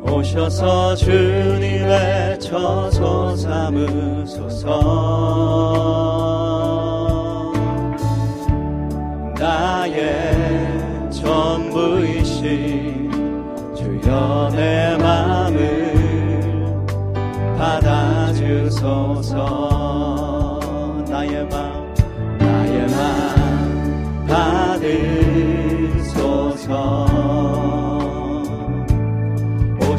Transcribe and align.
오셔서 0.02 0.94
주님의 0.96 2.40
처소 2.40 3.36
삼으소서. 3.36 4.72
나의 9.38 11.10
전부이신 11.10 12.42
주여 13.74 14.50
내 14.54 14.96
맘을 14.98 15.94
받아주소서 17.58 19.32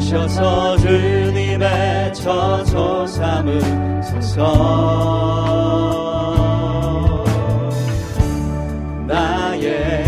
오셔서 0.04 0.76
주님의 0.76 2.12
처소 2.12 3.06
삼으소서. 3.06 4.44
나의 9.06 10.04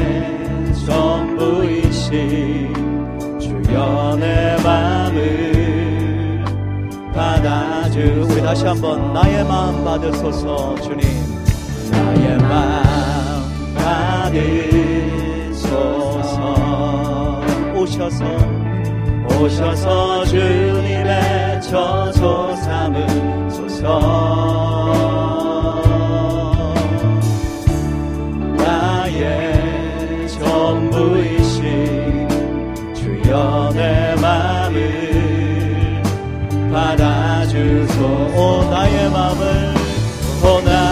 전부이신 0.87 2.75
내 4.21 4.57
맘을 4.63 6.45
받아주 7.15 8.27
우리 8.31 8.43
다시 8.43 8.67
한번 8.67 9.15
나의 9.15 9.43
마음 9.45 9.83
받으소서 9.83 10.75
주님. 10.83 11.01
나의 11.91 12.37
마음 12.39 13.75
받으소서. 13.75 14.35
오셔서 17.75 18.56
오셔서 19.39 20.25
주님의 20.25 21.61
처소 21.63 22.57
삼으소서. 22.57 23.87
나의 28.57 30.29
전부이신 30.29 31.65
주여 32.95 33.71
내 33.75 34.15
맘을 34.21 36.03
받아주소 36.73 38.05
오 38.05 38.65
나의 38.71 39.11
맘을 39.11 39.75
오나 40.43 40.86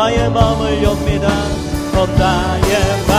나의 0.00 0.30
마음을 0.30 0.82
엽니다. 0.82 1.28
어 1.94 2.06
나의 2.06 3.09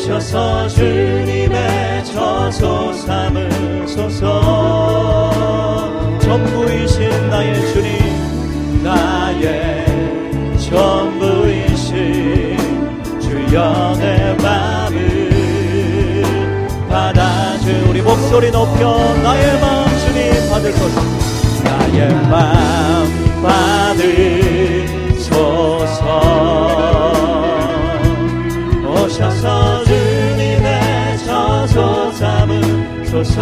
오셔서 0.00 0.68
주님의 0.68 2.04
처소 2.04 2.92
삼으소서 2.92 4.30
소리 18.30 18.48
높여 18.52 19.12
나의 19.24 19.60
마음 19.60 19.88
주님 19.98 20.48
받을 20.50 20.70
것 20.70 20.78
나의 21.64 22.14
마음 22.30 23.42
받으소서. 25.12 25.50
오셔서 28.86 29.84
주님의 29.84 31.18
처소 31.26 32.12
삼으소서 32.12 33.40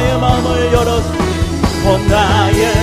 나의 0.00 0.18
마음을 0.18 0.72
열어서 0.72 1.12
어 1.84 1.98
나의 2.08 2.79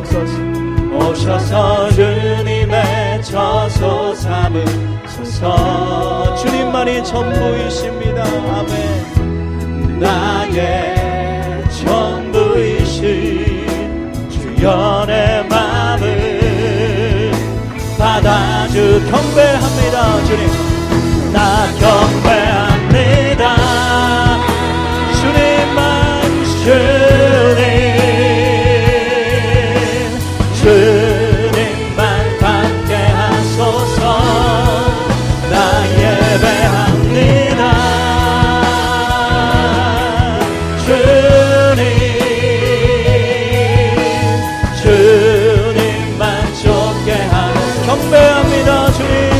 오시옵소서 0.00 0.60
오셔서 0.92 1.90
주님의 1.90 3.22
처소 3.22 4.14
삼으소서. 4.14 5.54
주님만이 6.36 7.04
전부이십니다. 7.04 8.22
아멘. 8.22 10.00
나의 10.00 11.64
전부이신 11.70 13.50
내 15.06 15.42
맘을 15.48 17.32
받아주 17.98 19.02
경배합니다 19.10 20.24
주님 20.24 20.59
경배합니다 48.60 48.92
주님 48.92 49.39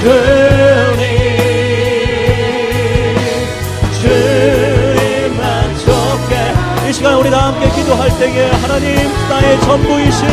주님 0.00 0.08
주님만 4.00 5.76
좋게 5.78 6.88
이 6.88 6.92
시간 6.92 7.14
우리 7.16 7.30
다 7.30 7.48
함께 7.48 7.68
기도할 7.70 8.08
때에 8.18 8.50
하나님 8.50 9.12
나의 9.28 9.60
전부이신 9.60 10.26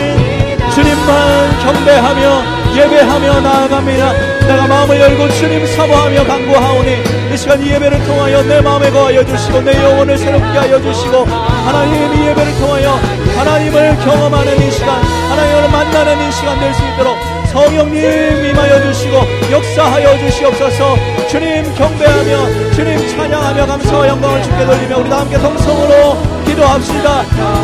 주님만 0.74 1.60
경배하며 1.60 2.58
예배하며 2.76 3.42
나아갑니다. 3.42 4.14
내가 4.48 4.68
마음을 4.68 5.00
열고 5.00 5.30
주님 5.32 5.66
사모하며 5.66 6.24
간구하오니 6.26 7.34
이 7.34 7.38
시간 7.38 7.62
이 7.62 7.70
예배를 7.72 8.06
통하여 8.06 8.44
내 8.44 8.62
마음에 8.62 8.90
거하여 8.92 9.26
주시고 9.26 9.62
내 9.62 9.84
영혼을 9.84 10.18
새롭게 10.18 10.46
하여 10.46 10.82
주시고 10.82 11.26
하나님 11.26 12.14
이 12.14 12.28
예배를 12.28 12.56
통하여 12.60 12.92
하나님을 13.36 13.98
경험하는 14.00 14.62
이 14.62 14.72
시간 14.72 15.02
하나님을 15.02 15.70
만나는 15.72 16.28
이 16.28 16.32
시간 16.32 16.58
될 16.60 16.74
수 16.74 16.82
있도록 16.94 17.18
성령님 17.52 18.46
임하여 18.46 18.82
주시고 18.84 19.18
역사하여 19.52 20.18
주시옵소서. 20.20 20.96
주님 21.30 21.64
경배하며 21.76 22.72
주님 22.74 23.08
찬양하며 23.10 23.66
감사와 23.66 24.08
영광을 24.08 24.44
주께 24.44 24.66
돌리며 24.66 24.98
우리 24.98 25.10
다 25.10 25.20
함께 25.20 25.38
동성으로 25.38 26.18
기도합시다. 26.46 27.24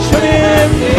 주님 0.10 0.28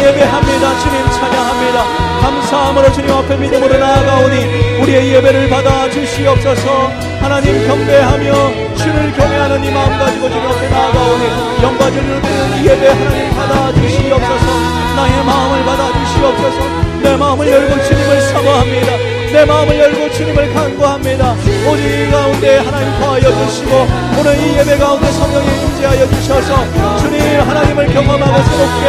예배합니다. 0.00 0.78
주님 0.80 1.10
찬양합니다. 1.10 1.84
감사함으로 2.22 2.92
주님 2.92 3.12
앞에 3.12 3.36
믿음으로 3.36 3.78
나아가오니 3.78 4.80
우리의 4.80 5.14
예배를 5.14 5.48
받아 5.48 5.90
주시옵소서. 5.90 6.90
하나님 7.20 7.66
경배하며 7.66 8.74
주를 8.76 9.12
경외하는 9.12 9.64
이 9.64 9.70
마음 9.70 9.98
가지고 9.98 10.28
주님 10.28 10.46
앞에 10.46 10.68
나아가오니 10.68 11.24
영광을 11.62 12.22
이 12.60 12.66
예배 12.66 12.88
하나님 12.88 13.34
받아 13.34 13.72
주시옵소서. 13.72 14.74
나의 14.96 15.24
마음을 15.24 15.64
받아 15.64 15.92
주시옵소서 15.92 16.83
내 17.04 17.16
마음을 17.16 17.46
열고 17.48 17.82
주님을 17.84 18.20
사모합니다. 18.22 18.92
내 19.32 19.44
마음을 19.44 19.78
열고 19.78 20.10
주님을 20.12 20.54
간구합니다. 20.54 21.32
오직 21.68 21.84
이 21.84 22.10
가운데 22.10 22.58
하나님 22.58 23.00
거하여 23.00 23.22
주시고 23.46 23.86
오늘 24.18 24.36
이 24.38 24.58
예배 24.58 24.76
가운데 24.78 25.10
성령이 25.12 25.46
임재하여 25.46 26.06
주셔서 26.08 26.98
주님 26.98 27.20
하나님을 27.40 27.86
경험하고 27.92 28.42
새롭게 28.42 28.84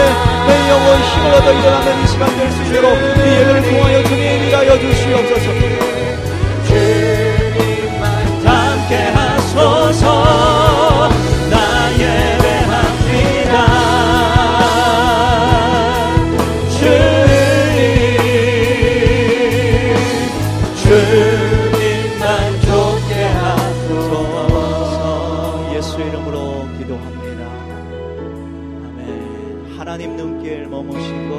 내 0.48 0.70
영혼 0.70 0.98
힘을 1.00 1.34
얻어 1.34 1.52
일어나는 1.52 2.04
이 2.04 2.08
시간 2.08 2.24
될 2.38 2.52
수 2.52 2.64
있도록 2.64 2.94
이 2.94 3.20
예배를 3.20 3.62
통하여 3.64 4.04
주님 4.04 4.44
일하여 4.48 4.80
주시옵소서. 4.80 5.48
주님만 6.68 8.04
함께 8.46 8.96
하소서 9.14 10.25
예수 25.96 26.02
이름으로 26.10 26.68
기도합니다. 26.78 27.46
아멘. 28.84 29.78
하나님 29.78 30.18
눈길 30.18 30.68
머무시고 30.68 31.32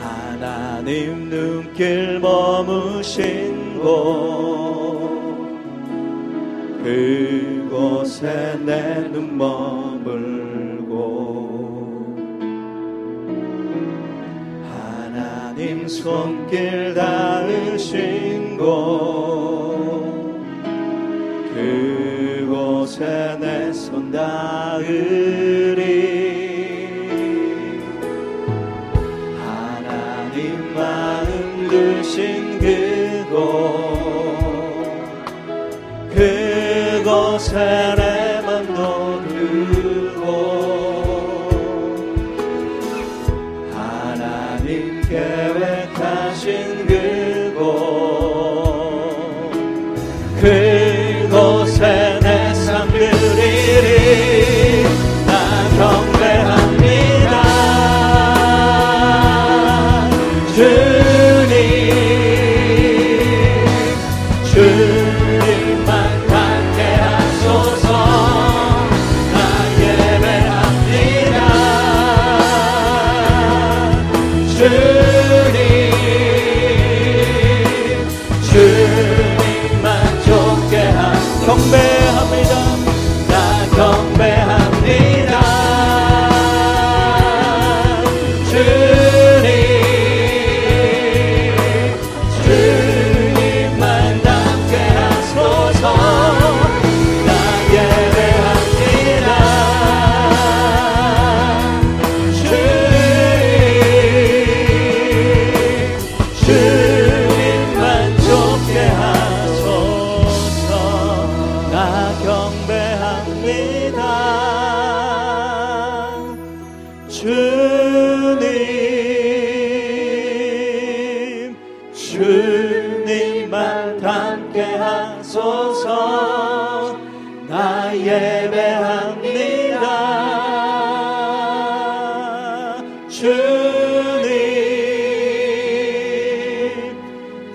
하나님 0.00 1.28
눈길 1.28 2.20
머무신 2.20 3.80
곳 3.80 5.08
그곳에 6.84 8.56
내 8.64 9.08
눈 9.12 9.36
머물고 9.36 10.86
하나님 14.72 15.88
손길 15.88 16.94
닿으신 16.94 18.56
곳그 18.56 19.18
곳에 22.98 23.36
내손 23.38 24.10
닿으리 24.10 25.87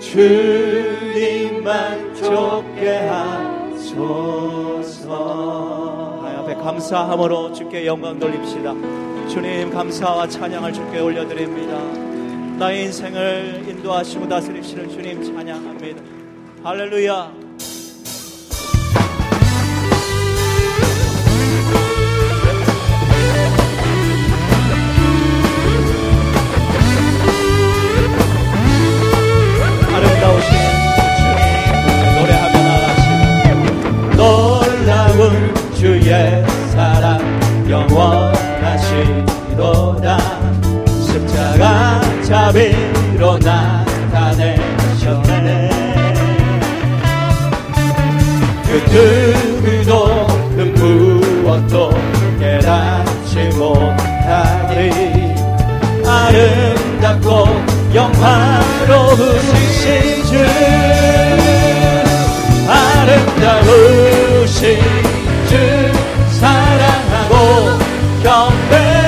주님만 0.00 2.14
좁게 2.14 3.08
하소서. 3.08 4.04
옆에 6.38 6.54
감사함으로 6.54 7.52
주께 7.52 7.84
영광 7.86 8.18
돌립시다. 8.18 8.72
주님 9.28 9.70
감사와 9.70 10.26
찬양을 10.28 10.72
주께 10.72 11.00
올려드립니다. 11.00 11.78
나의 12.58 12.84
인생을 12.84 13.64
인도하시고 13.68 14.26
다스리시는 14.28 14.88
주님 14.88 15.22
찬양합니다. 15.22 16.02
할렐루야. 16.62 17.43
자비로 42.24 43.38
나타내셨네. 43.38 44.64
그 48.64 48.70
누구도 48.90 50.26
그 50.56 50.60
무엇도 50.76 51.90
깨닫지 52.40 53.50
못하리. 53.56 55.34
아름답고 56.06 57.28
영화로우신 57.94 59.22
주 60.24 60.32
아름다우신 62.68 64.52
주 65.48 65.52
사랑하고 66.38 67.32
경배 68.22 69.03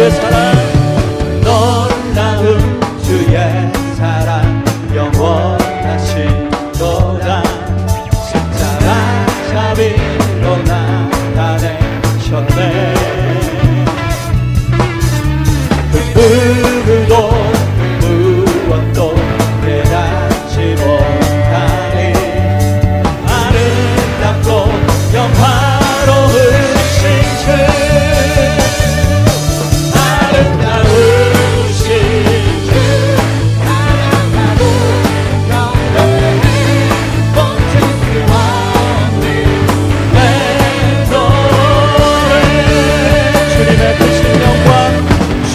Yes, 0.00 0.39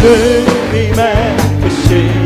주님의 0.06 1.38
뜻이 1.62 2.25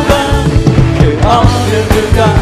berubah 0.00 0.28
ke 0.96 1.08
akhir 1.20 1.82
kekal 1.92 2.39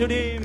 주님. 0.00 0.39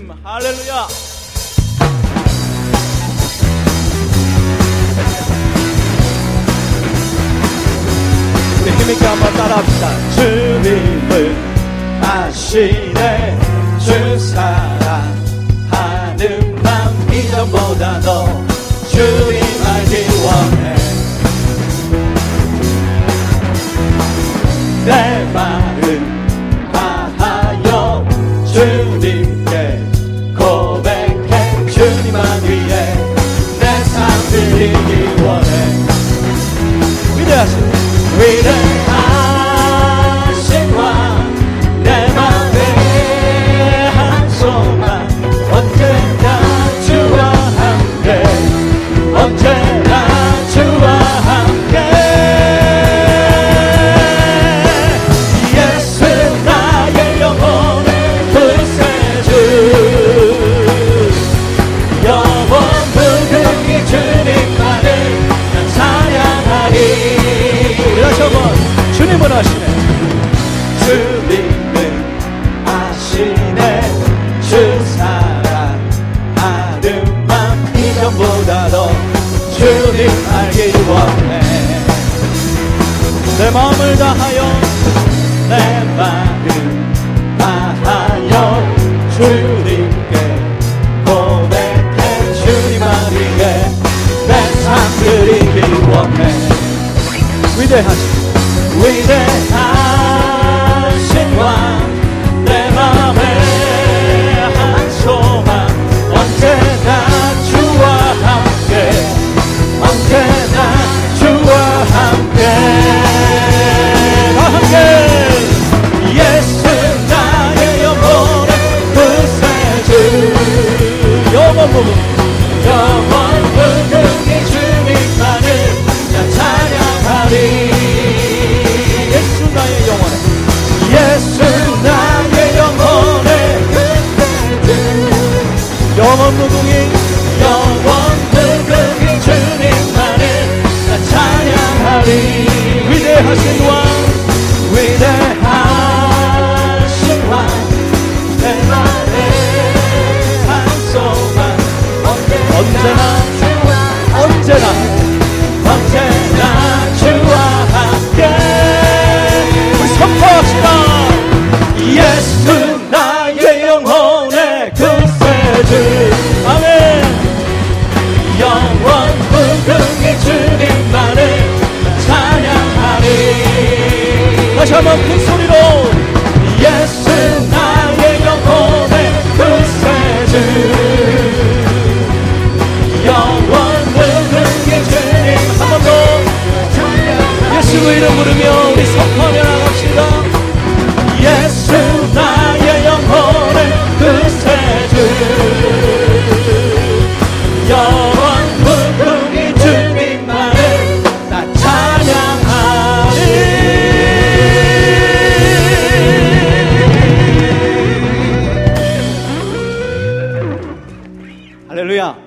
할렐루야 211.95 212.17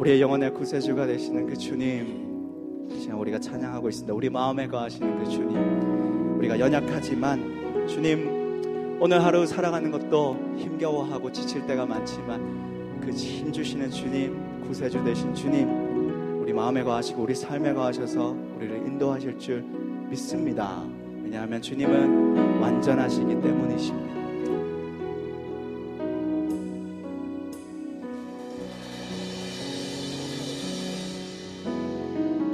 우리의 0.00 0.20
영혼의 0.20 0.52
구세주가 0.52 1.06
되시는 1.06 1.46
그 1.46 1.56
주님 1.56 2.88
시간 2.98 3.18
우리가 3.18 3.38
찬양하고 3.38 3.88
있습니다. 3.88 4.12
우리 4.12 4.28
마음에 4.30 4.66
거하시는 4.66 5.18
그 5.18 5.30
주님. 5.30 6.38
우리가 6.38 6.58
연약하지만 6.58 7.86
주님 7.86 8.98
오늘 9.00 9.24
하루 9.24 9.46
살아가는 9.46 9.90
것도 9.90 10.36
힘겨워하고 10.58 11.30
지칠 11.30 11.66
때가 11.66 11.86
많지만 11.86 13.00
그 13.00 13.12
힘 13.12 13.52
주시는 13.52 13.90
주님, 13.90 14.62
구세주 14.66 15.04
되신 15.04 15.34
주님, 15.34 16.40
우리 16.40 16.52
마음에 16.52 16.82
거하시고 16.82 17.22
우리 17.22 17.34
삶에 17.34 17.74
거하셔서 17.74 18.34
우리를 18.56 18.78
인도하실 18.78 19.38
줄 19.38 19.62
믿습니다. 20.08 20.82
왜냐하면 21.22 21.60
주님은 21.60 22.60
완전하시기 22.60 23.26
때문이십니다. 23.40 24.03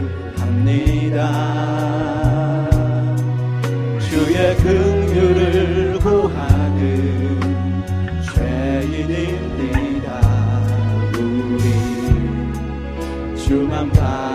주의 3.98 4.56
긍휼을 4.56 5.98
구하는 6.00 7.40
죄인입니다. 8.34 10.20
우리 11.16 11.64
주만 13.36 13.90
바 13.92 14.29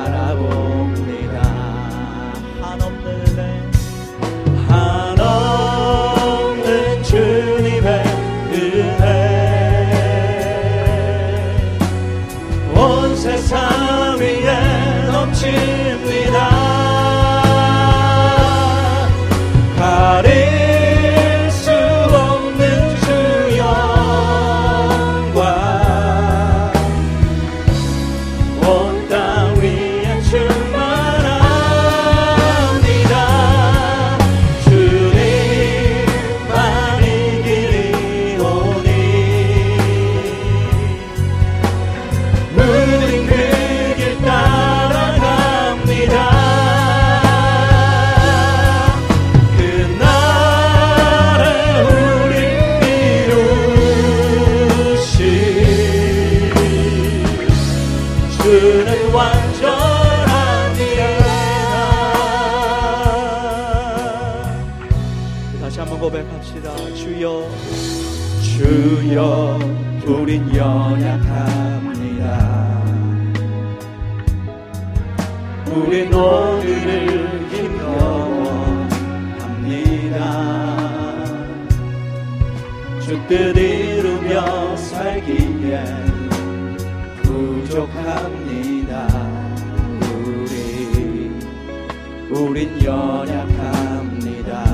우린 92.30 92.84
연약합니다. 92.84 94.66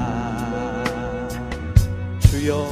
주여 2.20 2.70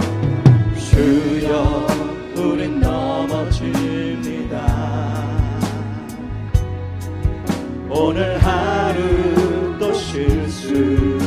주여 0.78 1.88
우린 2.36 2.80
넘어집니다. 2.80 4.60
오늘 7.90 8.38
하루 8.38 9.78
또 9.78 9.94
실수합니다. 9.94 11.20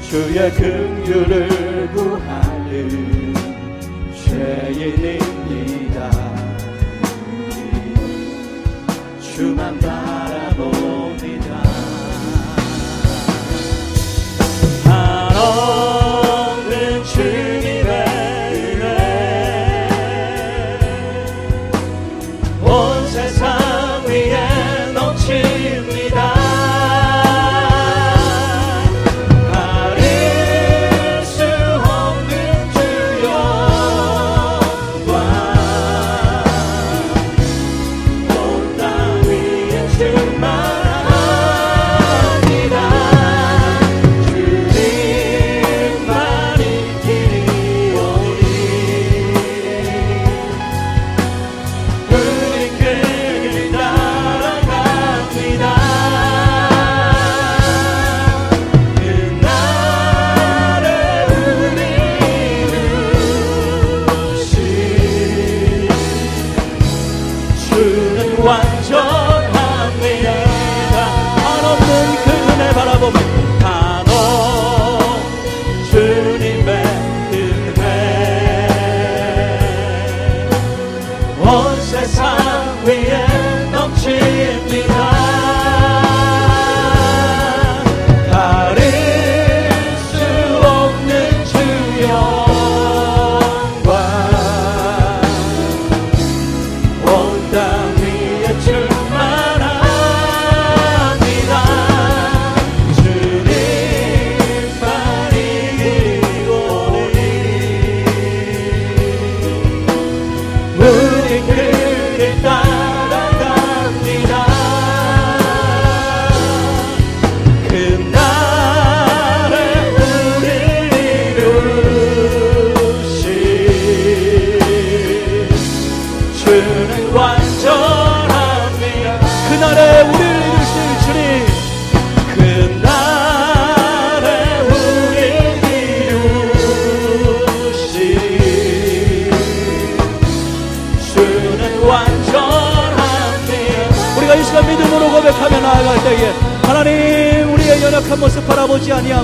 주의 0.00 0.50
긍휼을 0.52 1.90
구하는 1.92 3.34
죄인입 4.14 5.33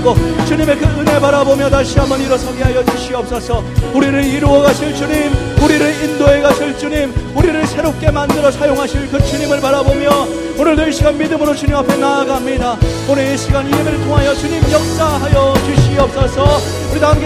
아니하고 0.01 0.15
주님의 0.45 0.77
그 0.77 0.85
은혜 0.99 1.19
바라보며 1.19 1.69
다시 1.69 1.97
한번 1.99 2.19
일어서게 2.19 2.63
하여 2.63 2.83
주시옵소서. 2.83 3.63
우리를 3.93 4.23
이루어 4.25 4.61
가실 4.61 4.93
주님 4.95 5.31
우리를 5.61 6.03
인도해 6.03 6.41
가실 6.41 6.77
주님 6.77 7.13
우리를 7.35 7.65
새롭게 7.67 8.11
만들어 8.11 8.51
사용하실 8.51 9.09
그 9.09 9.23
주님을 9.23 9.61
바라보며 9.61 10.27
오늘도 10.57 10.87
이 10.87 10.91
시간 10.91 11.17
믿음으로 11.17 11.55
주님 11.55 11.75
앞에 11.75 11.95
나아갑니다. 11.95 12.77
오늘 13.09 13.33
이 13.33 13.37
시간 13.37 13.65
이 13.67 13.71
예배를 13.71 14.01
통하여 14.01 14.33
주님 14.35 14.61
역사하여 14.71 15.53
주시옵소서. 15.65 16.81
우리 16.91 16.99
다 16.99 17.09
함께 17.11 17.19